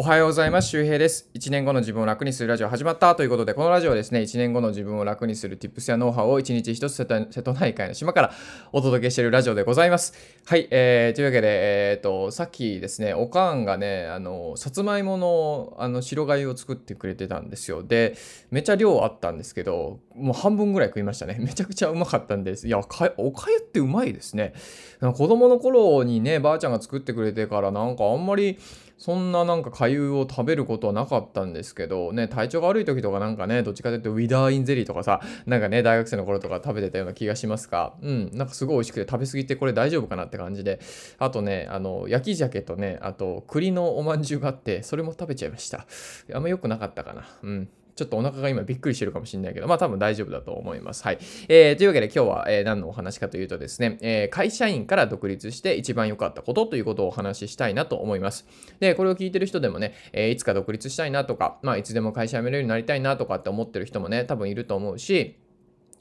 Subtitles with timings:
[0.00, 0.68] おはようございます。
[0.68, 1.28] 周平です。
[1.34, 8.32] 1年後の自分を楽にするラジオ始まったということで、このラジオはですね、1年後の自分を楽にする Tips やノウハウを1日1つ瀬戸内海の島から
[8.70, 10.14] お届けしているラジオでございます。
[10.46, 11.48] はい、えー、というわけで、
[11.90, 17.82] えっ、ー、と、さっきですね、おかんがね、あの、さつまいもの、あの、白粥を作ってくれてたんですよ。
[17.82, 18.16] で、
[18.52, 21.38] めちゃ量あったんですけど、もう半分ぐらい食いましたね。
[21.42, 22.68] めちゃくちゃうまかったんです。
[22.68, 23.10] いや、おか
[23.50, 24.52] ゆってうまいですね。
[25.00, 28.60] 子供の頃にね、ばあちゃんが作ってくれてから、なんかあんまり、
[28.98, 40.80] そんななんか粥を食べることはなかったんですけど、ね、体調が悪い時とかなんかね、どっちかというとウィダーインゼリーとかさ、なんかね、大学生の頃とか食べてたような気がしますが、うん、なんかすごい美味しくて食べ過ぎてこれ大丈夫かなって感じで、
[41.18, 45.86] あとね、あの、焼き鮭とね、あと栗のおまんじゅうがあって、それも食べちゃいました。
[46.34, 47.24] あんま良くなかったかな。
[47.42, 47.68] うん。
[47.98, 51.02] ちょっとお腹が今びっくりしてるかもしれないけど、まあ多分大丈夫だと思います。
[51.02, 51.18] はい。
[51.48, 58.46] えー、というわけで今日は、えー、何のお話かというとですね、えー、会社員から独立して一番良かったことということをお話ししたいなと思います。
[58.78, 65.36] で、これを聞いてる人でもね、え、いつか独立したいなとか、まあいつでも会社辞めるようになりたいなとかって思ってる人もね、多分いると思うし、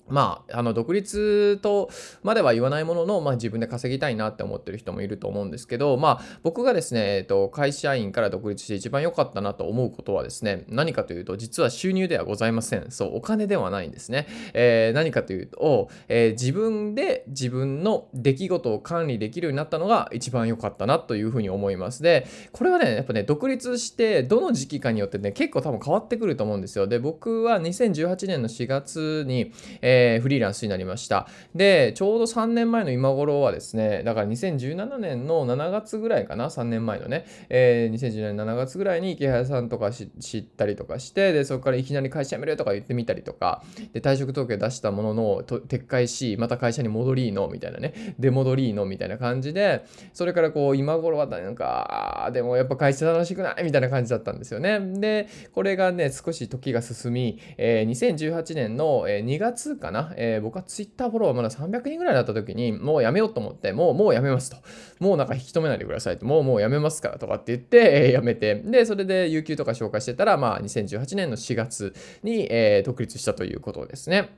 [0.10, 1.90] まあ、あの独立と
[2.24, 12.92] までは言わないものの、まあ、自分で稼ぎたいなって思ってる人もいると思うんですけど、まあ、僕がですね、えっと、会社員から独立して一番良かったなと思うことはですね、何かというと、実は収入ではございません。
[12.92, 14.28] そう、お金ではないんですね。
[14.54, 22.02] えー、何かというと、えー、自分で自分の出来事を管理できるようになったのが一番良かったなというふうに思います。
[22.02, 26.88] で、これはね、やっぱね、独立してどの時期かによってね、結構多分変わってくると思うんですよ。
[26.88, 31.28] で、僕は2018年の4月に、えーえー、フリーランスになりました。
[31.56, 53.64] で、ちょうど3年前の今頃はですね、だから2017年の7月ぐらいかな、3年前のね、えー、2017年7月ぐらいに池原さんとか知ったりとかして、で、そこからいきなり会社辞めるとか言ってみたりとか、で、退職届出したものの撤回し、また会社に戻りのみたいなね、出戻りのみたいな感じで、それからこう、今頃はなんか、でもやっぱ会社楽しくない？
[53.64, 54.80] みたいな感じだったんですよね。
[54.80, 64.58] で、これがね、少し時が進み、えー、2018年の2月かかな、えー、僕はツイッターフォロワーまだ300人ぐらいだった時に、もうやめようと思って、もう、もうやめますと。
[65.00, 66.26] もうなんか引き止めないでくださいと。
[66.26, 74.38] もう、もうやめますからとかって言って、えー、やめて、で、それで有給とか紹介してたら、まあ、2018年の4月に、えー、独立したということですね。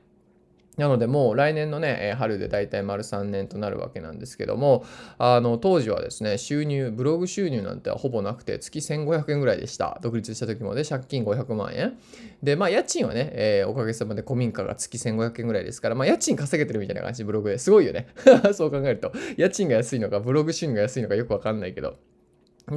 [0.76, 4.84] なのでもう来年のね、春で大体丸3年となるわけなんですけども、
[5.18, 9.98] あの当時はですね、収入、ブログ収入なんてほぼなくて、月1500円ぐらいでした。
[10.00, 11.98] 独立した時もで、借金500万円。
[12.42, 18.08] で、まあ家賃はね、えー、おかげさまで古民家が月1500円ぐらいですから、まあ家賃稼げてるみたいな感じ、ブログですごいよね。
[18.54, 21.96] そう考えると、家賃が安いのか、ブログ収入が安いのかよくわかんないけど。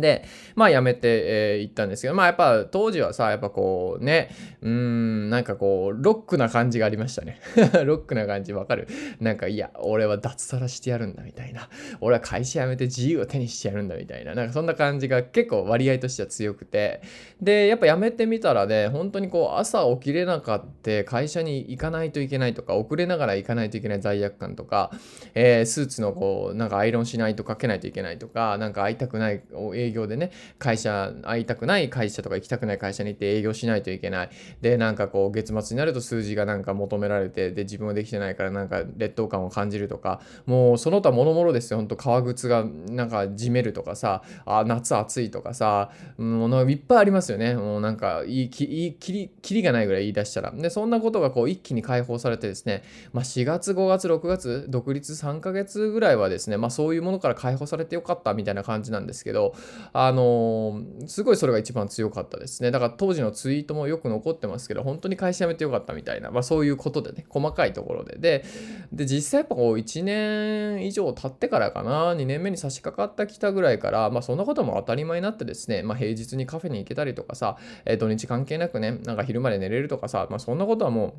[0.01, 4.29] で、まあ辞めて、えー、行ったんですけど、まあやっぱ当時はさ、やっぱこうね、
[4.61, 7.39] うーん、なんかこう、ロックな感じがありましたね。
[7.85, 8.87] ロックな感じわかる
[9.19, 11.69] なんかいや、俺は脱サラしてやるんだみたいな。
[12.01, 14.35] 俺は会社辞めて自由を手にしてやるんだみたいな。
[14.35, 17.01] なんかそんな感じが結構割合としては強くて。
[17.41, 24.91] で、やっぱ辞めてみたらね、本当にこう朝起きれなかった会社に行かないといけないとか、遅れながら行かないといけない罪悪感とか、
[25.33, 29.41] えー、スーツのこう、なんかアイロンしないとかけないといけないとか、なんか会いたくない
[29.83, 34.29] 営業でね、会社、会いたくない会社とか行きたくない会社に行って営業しないといけない。
[34.61, 41.77] で、なんかこう、月末になると数字がなんか求められて、で、自分はできてないからなんか劣等感を感じるとか、もうその他もろもろですよ。
[41.77, 47.55] ほんと革靴がなんかじめるとかさ、あ、夏暑いとかさ、ものいっぱいありますよね。
[47.55, 50.51] もうなんか、いい、いい、きり、きりがないぐらい言い出したら。
[50.51, 59.53] で、そんなことがこう、一気に解放されてですね、まあ、4月、5月、6月、独立3ヶ月ぐらいはですね、まあ、そういうものから解放されてよかったみたいな感じなんですけど、
[59.93, 62.71] あのすごいそれが一番強かったですね。
[62.71, 68.17] だから当時のツイートもよく残ってますけど、本当に会社辞めてよかったみたいな、まあそういうことでね、細かいところで。
[68.17, 68.45] で、
[68.91, 81.13] で実際やっぱこう1年以上経ってからかな、2年目に差し掛かったきたぐらいから、まあそんなことも当たり前になってですね、まあ平日にカフェに行けたりとかさ、え、土日関係なくね、なんか昼まで寝れるとかさ、まあそんなことはもう、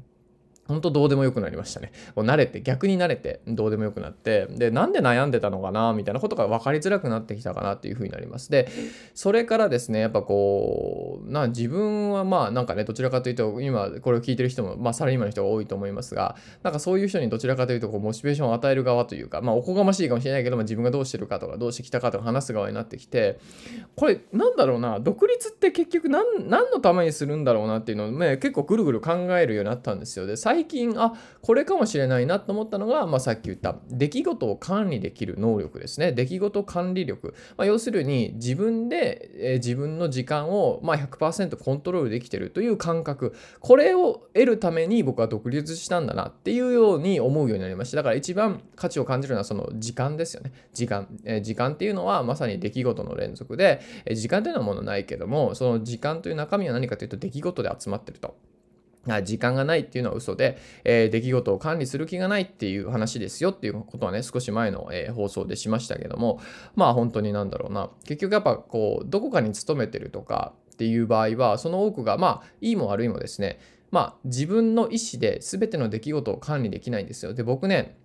[0.66, 1.92] 本当どうでもよくなりましたね。
[2.14, 8.50] こう慣れて、逆に慣れて、どうでもよくなって、で、なんで悩んでたのかな、みたいなことが分かりづらくなってきたかなっていうふうになります。
[8.50, 8.68] で、
[9.14, 23.38] それからですね、やっぱこう、な、自分はまあ、なんかね、どちらかというと、今、これを聞いてる人も、まあ、サラリーマンの人が多いと思いますが、なんかそういう人にどちらかというと、こう、モチベーションを与える側というか、まあ、おこがましいかもしれないけど、まあ、自分がどうしてるかとか、どうしてきたかとか話す側になってきて、
[23.96, 30.26] これ、なんだろうな、独立って結局何、何のためにするんだろうなっていうのをね、結構ぐるぐる考えるようになったんですよ。
[30.26, 36.12] で、最最近あこれかもしれないなと思ったのが、まあ、さっき言った出来事を管理できる能力ですね。
[36.12, 43.34] 出来事管理力、まあ、要するに自分で、え、自分の時間を、ま、100%コントロールできてるという感覚。
[43.58, 47.96] これを得るために僕は独立したんだなっていうように思うようになりました。
[47.96, 50.52] だから一番価値を感じるのはその時間ですよね。
[50.72, 58.36] 時間、え、時間っていうのはまさに出来事の連続で、え、時間というのはものないけどもその時間という中身は何かというと出来事で集まってると。
[59.22, 66.40] 時間がないっていうのは嘘で、えー、出来事を管理する気がないっていう話ですよっていうことはね、少し前の、えー、放送でしましたけども、
[66.74, 73.60] まあ本当になんだろうな、結局やっぱこう、どこかに勤めてるとかっていう場合は、その多くが、まあ、いいも悪いもですね、
[73.90, 77.34] まあ自分の意思で全ての出来事を管理できないんですよ。
[77.34, 77.96] で、僕ね、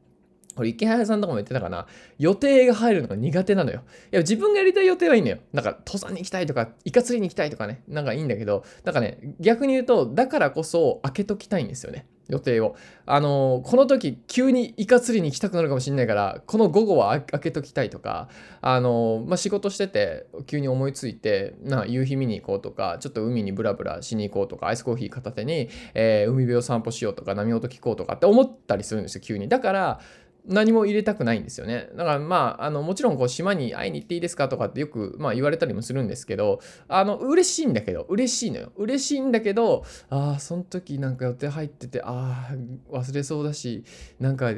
[0.59, 3.81] これ池原さんとかも言ってたかな予定が入るのが苦手なのよ。
[4.11, 5.37] いや自分がやりたい予定はいいのよ。
[5.53, 12.05] なんか登山に行きたいとかイカ釣りに行きたいとかねなんかいいんだけどなんかね逆に言うとだからこそ開けときたいんですよね。
[12.29, 12.75] 予定を。
[13.05, 18.29] あのー、この時急にイカ釣りに行きたくなるかもしれないからこの午後は開けときたいとか、
[18.61, 29.49] あのー、まあ、仕事してて急に思いついてな夕日見に行こうとかちょっと海にブラブラしに行こうとかアイスコーヒー片手に、えー、海辺を散歩しようとか波音聞こうとかって思ったりするんですよ急に。
[29.49, 29.99] だから
[30.49, 31.89] 何も入れたくないんですよね。
[31.95, 38.71] だからまあ、あのもちろんこう島に会いに行っていいですかとかってよく、まあ、言われたりもするんですけど、あの嬉しいんだけど、嬉しいのよ。
[38.75, 43.83] 嬉しいんだけど、ああ、その時なんか予定入ってて、ああ、忘れそうだし、
[44.19, 44.53] なんか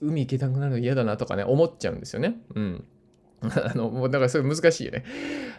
[0.00, 2.40] 海行けたくなるの嫌だなとかね、思っちゃうんですよね。
[2.54, 2.84] うん。
[3.64, 5.04] あの、もうだからそれ難しいよね。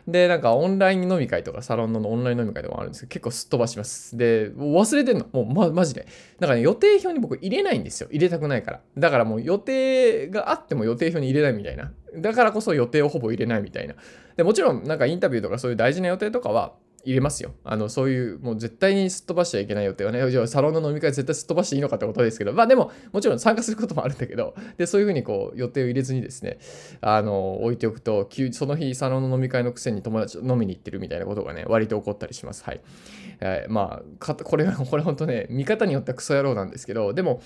[0.08, 4.18] で、なんかオンライン飲み会とかサロンのオンライン飲み会とかもあるんですけど、結構すっ飛ばします。
[4.18, 5.28] で、忘れてんの。
[5.32, 6.08] もうま、マジで。
[6.40, 8.08] だからね、予定表に僕入れないんですよ。
[8.12, 8.82] 入れたくないから。
[8.98, 11.92] だからもう予定があっても予定表に入れないみたいな。
[12.18, 13.96] だからこそ予定をほぼ入れないみたいな。
[14.38, 16.74] で、もちろんなんかインタビューとかそういう大事な予定とかは、
[17.06, 17.54] 入れますよ。
[17.64, 26.58] あの、そういう、もう絶対にすっ飛ばしちゃいけない予定はね、じゃあサロンの飲み会絶対すっ飛ばしていいのかってことですけど、まあでも、もちろん参加することもあるんだけど、 で、そういうふうにこう、予定を入れずにですね、
[27.02, 32.64] あの、置いておくと、その日、サロンの飲み会のくせに友達と飲みに行ってるみたいなことがね、割と起こったりします。
[32.64, 32.82] はい。
[33.42, 37.42] えー、まあ、これは、これ本当ね、見方によってはクソ野郎なんですけど、でも、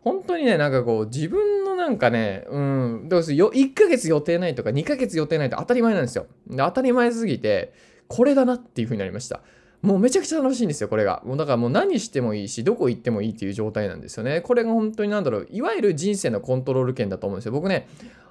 [0.00, 6.26] 本当にね、なんかこう、自分のなんかね、うん、どうすよ1ヶ月予定ないとか2ヶ月予定ないと当たり前なんですよ。
[6.46, 7.72] で当たり前すぎて、
[8.08, 9.40] これだなっていう風になりました。
[9.84, 11.22] もうめちゃくちゃ楽しいんですよ、これが。
[11.26, 14.40] もうだからもう何してもいいし、どこ行ってもいいっていう状態なんですよね。
[14.40, 17.52] これが本当になんだろう、いわゆる人生のコントロール権だと思うんですよ。
[17.52, 17.86] 僕ね、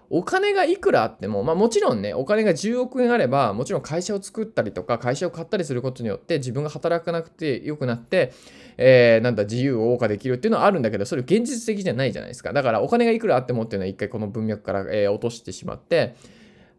[0.09, 8.33] お金がいくらあっても、まあもちろんね、お金が10億円あれば、もちろん会社を作ったりとか、会社を買ったりすることによって、自分が働かなくて良くなって、
[8.77, 12.51] えー、なんだ、自由を謳歌できるっていうのはあるんだけど、それ現実的じゃないじゃないですか。
[12.51, 16.15] だからお金がいくらあってもっていうのは一回この文脈から、えー、落としてしまって、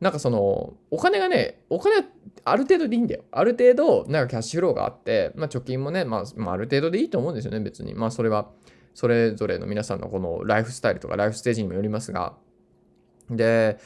[0.00, 2.06] なんかその、お金がね、お金
[2.44, 3.25] ある程度でいいんだよ。
[3.31, 7.94] ある程度、なんかキャッシュフローがあって、まあ貯金もね、あ、まあ、ある程度でいいと思うんですよね、別に。
[7.94, 8.50] まあそれは、
[8.94, 12.35] それぞれの皆さんのこのライフスタイルとかライフステージにもよりますが、
[13.31, 13.79] で、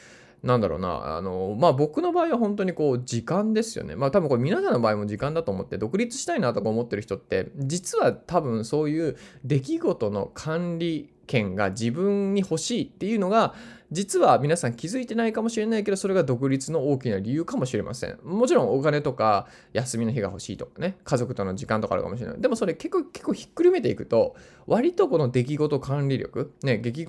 [0.43, 3.95] なんだろうな、あの、まあ僕の場合は本当にこう時間ですよね。
[3.95, 13.53] まあ多分これ皆さんの場合も時間だと思って独立したいなとか思ってる人って、実は多分そういう出来事の管理権が自分に欲しいっていうのが
[13.91, 18.19] 実は皆さん気づいてないかもしれないけどそれが独立の大きな理由かもしれません。
[18.23, 22.41] もちろんお金とか休みの日が欲しいとかね家族との時間とかあるかもしれない。
[22.41, 24.35] でもそれ結構結構ひっくるめていくと
[24.67, 27.05] 割とこの出来事管理力ね出来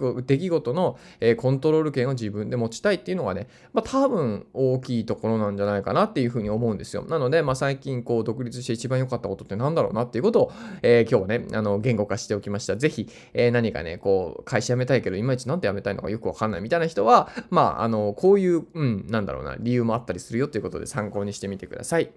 [0.49, 7.05] 事の、え、コントロール権を自分で持ちたいっていうのがねまあ多分大きいところなんじゃないかなっていうふうに思うんですよ。
[7.05, 12.77] なのでまあ最近こう独立して一番良かったことってなんだろうなっていうことを、えー、今日ねあの言語化しておきました。
[12.77, 22.13] ぜひ、えー、何かねこう会社辞めたいけどいまいちなんで辞めたいのかよくわかんないみたいな人はまあ、あの、こういう、うん、なんだろうな、理由もあったりするよということで参考にしてみてください。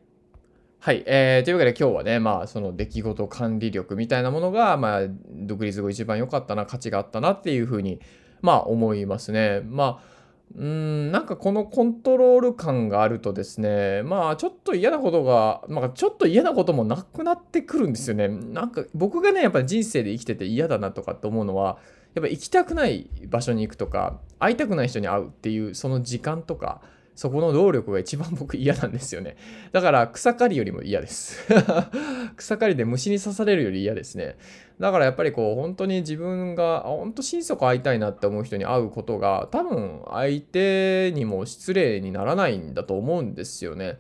[0.80, 8.00] はい、えー、というわけで今日はね、まあ、その出来事管理力みたいなものが、まあ、独立後一番良かったな、価値があったなっていうふうに、
[8.42, 9.62] まあ、思いますね。
[9.66, 10.14] まあ、
[10.56, 18.28] うん、なんかこのコントロール感があるとですね、まあちょっと嫌なことが、まあちょっと嫌なこともなくなってくるんですよね。
[18.28, 21.80] なんか僕がね、やっぱり人生で生きてて嫌だなとかって思うのは、
[22.14, 26.82] やっぱ行きたくない場所に行くとか会いたくない人に会うっていうその時間とか
[27.16, 29.38] そこの労力が一番僕嫌なんですよね。
[29.72, 31.48] だから草刈りよりも嫌です。
[32.38, 34.36] 草刈りで虫に刺されるより嫌ですね。
[34.80, 44.00] だからやっぱりこう本当に自分が本当心底会いたいなって思う人に会うことが多分相手にも失礼にならないんだと思うんですよね。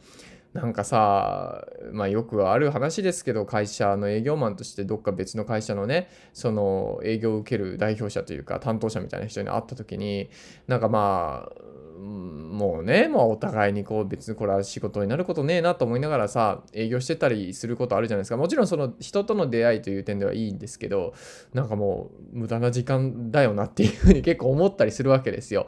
[0.53, 10.29] なんかさ、まあよくある話ですけど、会社の営業マンとしてどっか別の会社のね、その営業を受ける代表者というか担当者みたいな人に会った時に、
[10.67, 18.38] なんかまあ、もうね、もうお互いにこう別にこれは仕事になることねえなと思いながらさ、営業してたりすることあるじゃないですか。
[18.38, 21.13] もちろんその人との出会いという点ではいいんですけど、
[21.53, 25.65] なんかもう無駄な時間だよなっていうふうに結構思ったりするわけですよ。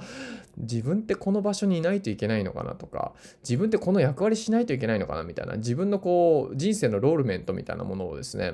[0.58, 8.54] 自分ってこの場所にいないといけないのかなとか、自分ってこの役割しないといけないのかなみたいな、自分のこう人生のロールメントみたいなものをですね、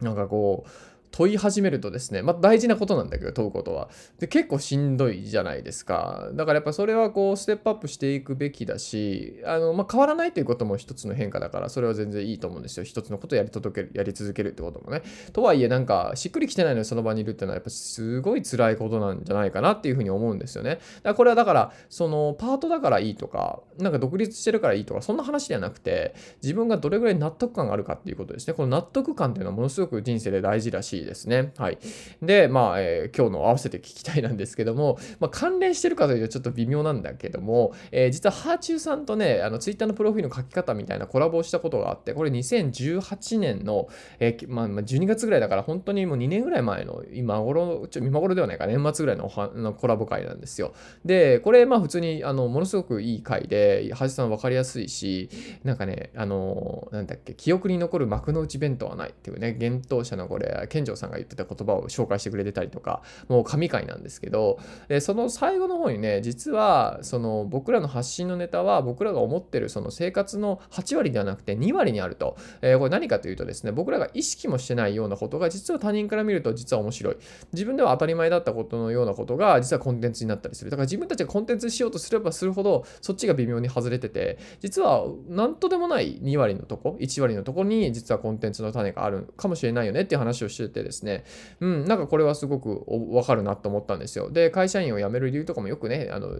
[0.00, 0.70] なんかこう、
[1.14, 3.88] 問い始めるとですね、まあ、大事なことなんだけど問うことは。
[4.18, 6.28] で結構しんどいじゃないですか。
[6.34, 12.84] だからやっぱそれはこうステップアップしていくべきだしあの、まあ、変わらないということも一つの変化だからそれは全然いいと思うんですよ。
[12.84, 15.02] 一つのことをやり届けるやり続けるってこともね。
[15.32, 20.70] とはいえなんかしっくりきてないのにその場にいるっていうのはやっぱすごい辛いことなんじゃないかなっていうふうに思うんですよね。
[20.70, 20.80] だか
[21.10, 28.54] らこれはだからそのパートだからいいとかなんか独立してるからいいとかそんな話ではなくて自分がどれぐらい納得感があるかっていうことですね。
[28.54, 31.78] この納得感っていうのはものすごく人生で大事らしですねはい
[32.22, 50.74] で、まあ、えー、今日の合わせて聞きたいなんですけども、まあ、関連してるかというとちょっと微妙なんだけども、えー、実はハーチューさんとね、あのツイッターのプロフィールの書き方みたいなコラボをしたことがあって、これ2018年の、えー、まあ、12月ぐらいだから本当にもう2年ぐらい前の今頃、ちょ今頃ではないか、年末ぐらいのはのコラボ会なんですよ。
[51.04, 55.28] で、これまあ普通にあのものすごくいい回で、ハーチさん分かりやすいし、
[55.62, 64.58] なんかね、あのなんだっけ、記憶に残る幕の内弁当はないっていうね、幻冬者のこれ、健城さんが言ってた言葉を紹介してくれてたりとか、もう神回なんですけど、
[64.88, 72.36] でその最後の方にね、実はその僕らの発信のネタは僕らが思ってるその生活の8割ではなくて2割にあると。
[72.62, 77.16] えー、これ何かというとですね、僕らが意識もしてないようなことが実は他人から見ると実は面白い。
[77.52, 80.70] 自分では当たり前だったことのようなことが実はコンテンツになったりする。
[80.70, 91.24] だから自分たちがコンテンツしようとすればするほどそっちが微妙に外れてて、実は何とでもない2割のとこ、1割のとこに実はコンテンツの種があるかもしれないよねっていう話をしててですね、
[91.60, 94.30] うん、なんかこれはすごくわかるなと思ったんですよ。
[94.30, 96.36] で、会社員を辞める理由とかもよくね、あの、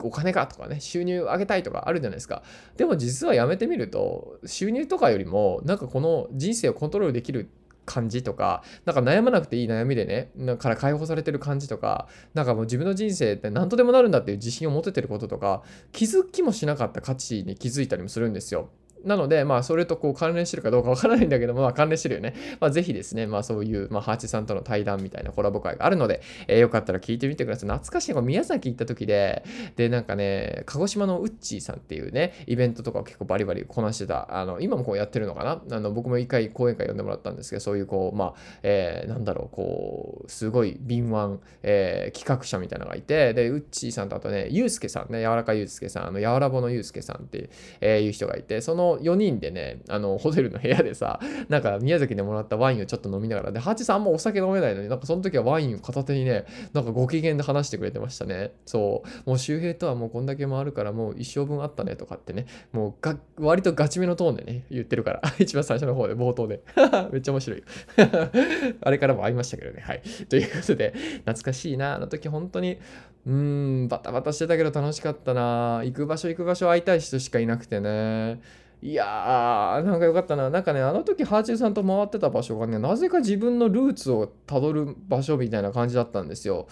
[0.00, 2.42] お金かとかね、収入上げたいとかあるじゃないですか。
[2.76, 7.48] でも実は辞めてみると、収入とかよりも、なんかこの人生をコントロールできる
[7.86, 18.68] 感じとか、なんか悩まなくていい悩みでね、だから解放されてる感じとか、なんかもう自分の人生って何とでもなるんだっていう自信を持ててることとか、気づきもしなかった価値に気づいたりもするんですよ。
[19.04, 22.34] なので、まあ、それとこう関連してるかどうかわからないんだけども、まあ、関連してるよね。
[22.60, 27.68] まあ、ぜひですね、まあ、そういう、まあ、ハーチさんとの対談みたいなコラボ会があるので、えー、よかったら聞いてみてください。
[27.70, 29.44] 懐かしい、宮崎行った時で、
[29.76, 35.62] で、なんかね、鹿児島のウッチーさんっていうね、イベントとかを結構バリバリこなしてた、あの、今もこうやってるのかな？
[35.76, 47.50] あの、僕も一回講演会呼んでもらったんですけど、そういうこう、まあ、えー、なんだろう、こう、すごい敏腕、えー、企画者みたいなのがいて、で、ウッチーさんとあとね、ユうスケさんね、柔らかユうスケさん、あの、柔らぼのユうスケさんっていう、
[47.80, 58.52] えー、いう人がいて、その4人でね、あの、ホテルの部屋でさ、なんか宮崎でもらったワインをちょっと飲みながら、で、ハチさんあんまお酒飲めないのに、なんかその時はワインを片手にね、なんかご機嫌で話してくれてましたね。
[58.64, 59.28] そう。
[59.28, 66.60] もう周平とはもうこんだけ回るから、もう一生分あったねとかってね、もうが割とガチめのトーンでね、言ってるから、 一番最初の方で、冒頭で。
[67.12, 67.62] めっちゃ面白い。
[68.80, 69.82] あれからも会いましたけどね。
[69.82, 70.02] はい。
[70.28, 70.92] ということで、
[71.24, 71.94] 懐かしいな。
[71.94, 72.78] あの時本当に、
[73.26, 75.82] うん、バタバタしてたけど楽しかったな。
[75.84, 78.40] 行く場所行く場所会いたい人しかいなくてね。
[78.82, 80.48] いやー、なんかよかったな。
[80.48, 86.68] なんかね、あの時、ハーチューさんと回ってた場所がね、なぜか自分のルーツをたどる場所みたいな感じだったんですよ。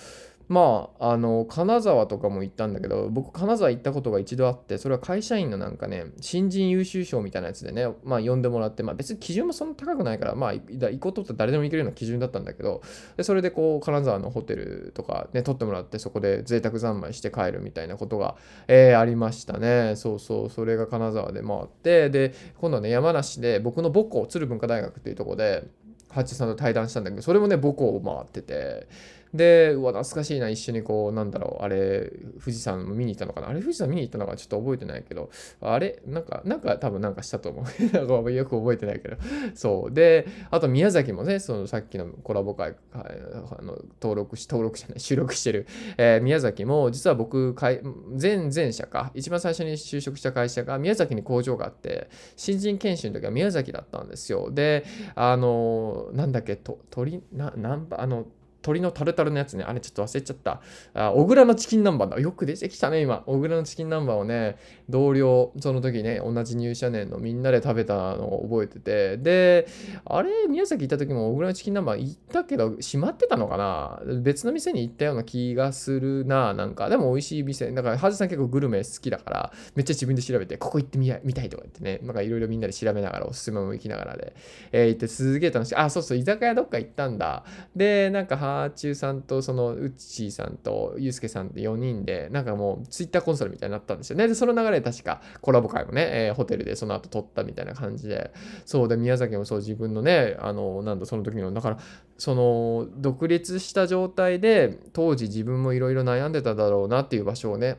[0.49, 12.83] まあ、あの、金沢とかも行ったんだけど、僕、金沢行ったことが一度あって、それは会社員のなんかね、新人優秀賞みたいなやつでね、まあ、呼んでもらって、まあ、別に基準もそんな高くないから、まあ、行こうとって誰でも行けるような基準だったんだけど、
[13.17, 18.37] でそれでこう、金沢のホテルとかね、取ってもらって、そこで贅沢三昧して帰るみたいなことが、
[18.69, 19.95] えー、ありましたね。
[19.97, 25.65] そうそう、それが金沢で回って、で、今度はね、山梨で、僕の母校、鶴文化大学っていうところで、
[26.11, 28.87] ハッチさんと対談したんだけど、それもね、母校を回ってて、
[29.35, 32.11] で、うわ、懐かしいな、一緒にこう、なんだろう、あれ、
[32.41, 33.49] 富士山見に行ったのかな？
[33.49, 35.29] あれ、富士山見に行ったのかちょっと覚えてないけど、
[35.61, 38.33] あれ、なんか、なんか多分なんかしたと思う。
[38.33, 39.17] よく覚えてないけど。
[39.55, 39.93] そう。
[39.93, 45.67] で、あと宮崎もね、そのさっきのコラボ会、あの登録し、登録じゃない、収録してる、
[45.99, 54.51] えー、宮崎も、実は僕、前前社か、一番最初に就職した会社が宮崎に工場があって、新人研修の時は宮崎だったんですよ。
[54.53, 54.85] で、
[55.17, 58.27] あの、なんだっけ、と鳥、な、なんあの、
[58.65, 59.65] 鶏のタルタルのやつね。
[59.65, 60.63] あれちょっと忘れちゃった。
[60.95, 62.19] あ、小倉のチキン南蛮だ。
[62.19, 63.23] よく出てきたね、今。
[63.27, 64.57] 小倉のチキン南蛮をね、
[64.89, 69.67] 同僚、その時ね、同じ入社年のみんなで食べたのを覚えてて、で、
[70.07, 74.01] あれ、宮崎行った時も小倉のチキン南蛮行ったけど、閉まってたのかな？
[74.23, 76.89] 別の店に行ったような気がするな、なんか。
[76.89, 77.71] でも美味しい店。
[77.73, 84.35] だから、はずさん結構グルメ好きだから、めっちゃ自分で調べて、ここ行ってみたいとか言ってね、なんかいろいろみんなで調べながら、おすすめも行きながらで、
[84.73, 85.77] えー、行ってすげえ楽しい。
[85.77, 87.45] あ、そうそう、居酒屋どっか行ったんだ。
[87.77, 94.29] で、なんか、ハーチューさんと、その、うっちーさんと、ゆうすけさんって4人で、なんかもう、ツイッターコンソールみたいになったんですよね。
[94.29, 98.33] で、その流れで確か、コラボ会もね、えー、ホテルでその後撮ったみたいな感じで、
[98.65, 101.79] そうで、宮崎もそう、自分のね、あの、なんだ、その時の、だから、
[102.17, 107.79] その、独立した状態で、当時自分もいろいろ悩んでただろうなっていう場所をね、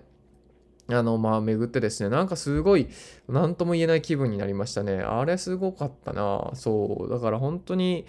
[0.87, 2.87] あの、まあ、巡ってですね、なんかすごい、
[3.27, 4.99] なんとも言えない気分になりましたね。
[4.99, 6.51] あれすごかったな。
[6.53, 7.09] そう。
[7.09, 8.05] だから本当に、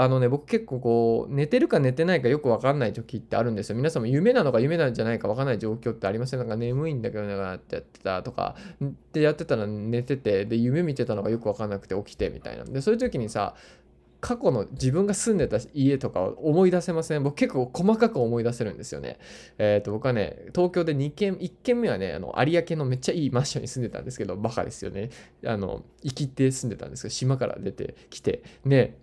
[0.00, 3.76] あのね、僕結構こう、寝てるか寝てないかよくわかんない時ってあるんですよ。
[3.76, 8.54] 皆さんも夢なのか夢なんじゃないかわかんない状況ってありませんなんか眠いんだけどなってやってたとか、
[9.12, 12.62] でやってたら寝てて、で、夢見てたのがよくわかんなくて起きてみたいな。
[12.62, 13.56] で、そういう時にさ、
[14.20, 19.18] 過去の自分が住んでた家とかを思い出せません僕結構細かく思い出せるんですよね。
[19.58, 25.10] えっ、ー、と、僕はね、東京で2軒、1軒目はね、あの、有明のめっちゃいいマンションに住んでたんですけど、バカですよね。
[25.44, 28.96] あの、生きて住んでたんですけど、島から出てきて、ね、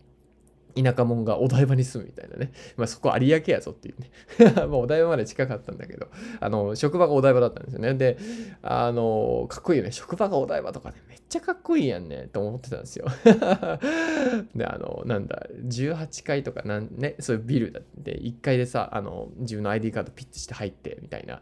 [0.75, 2.51] 田舎者がお台場に住むみたいなね。
[2.77, 4.11] まあそこ有明やぞっていうね。
[4.55, 6.07] まあお台場まで近かったんだけど、
[6.39, 7.93] あの、職場がお台場だったんですよね。
[7.93, 8.17] で、
[8.61, 9.91] あの、かっこいいよね。
[9.91, 13.05] 職場がお台場とかね、めっちゃかっこいいやんね、と思ってたんですよ。
[14.55, 21.35] で、あの、なんだ、18階とかなんね、そういうビルだって、1階でさ、あの、自分の ID カードピッてして入って、みたいな。
[21.35, 21.41] か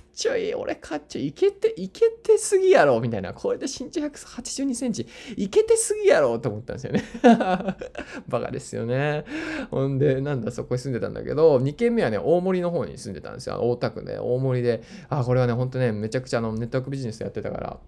[0.00, 3.34] っちょいい、俺かっちょいい、いけて、いけてすぎやろ、みたいな。
[3.34, 7.02] これで身長182センチ、いけてすぎやろ、と思ったんですよね。
[8.28, 8.74] バカです。
[8.74, 9.24] よね。
[9.70, 13.58] ほんで、なんだ、そこに住んでたんだけど、2軒目はね、大森の方に住んでたんですよ。
[13.60, 17.80] 大田区で、大森で、あ、これはね、ほんとね、めちゃくちゃあのネットワークビジネスやってたから、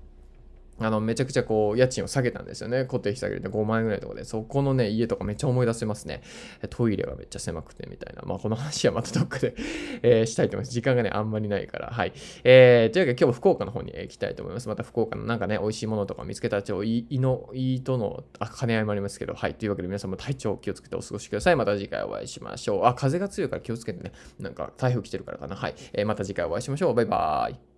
[0.79, 2.85] あの、めちゃくちゃこう、家賃を下げたんですよね。
[2.85, 6.23] 固定費下げて5万円ぐらいとかで、そこのね、家とかめっちゃ思い出せますね。
[6.71, 8.23] トイレがめっちゃ狭くてみたいな。
[8.23, 9.55] まあ、この話はまたどっかで
[10.03, 10.73] えー、したいと思います。
[10.73, 11.89] 時間がね、あんまりないから。
[11.89, 12.13] はい。
[12.45, 14.69] えー、というわけで今日も福岡の方に行きたいと思います。
[14.69, 19.55] また福岡のなんかね、美味しいものとか見つけたら、ちょ、い、いの、いいとの、あ、兼ね合いもありますけど、はい。
[19.55, 21.57] というわけで皆さんも体調気をつけてお過ごしください。
[21.57, 22.85] また次回お会いしましょう。
[22.85, 24.13] あ、風が強いから気をつけてね。
[24.39, 25.57] なんか台風来てるからかな。
[25.57, 25.75] はい。
[25.93, 26.95] えー、また次回お会いしましょう。
[26.95, 27.76] バイバーイ。